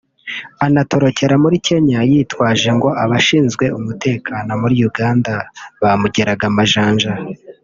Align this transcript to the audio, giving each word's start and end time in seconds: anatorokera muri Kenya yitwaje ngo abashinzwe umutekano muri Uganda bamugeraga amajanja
anatorokera 0.65 1.35
muri 1.43 1.57
Kenya 1.67 1.99
yitwaje 2.11 2.69
ngo 2.77 2.89
abashinzwe 3.03 3.65
umutekano 3.79 4.51
muri 4.61 4.75
Uganda 4.89 5.33
bamugeraga 5.81 6.45
amajanja 6.51 7.11